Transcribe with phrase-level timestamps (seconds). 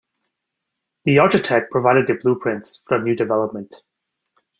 [1.05, 3.83] The architect provided the blueprints for the new development.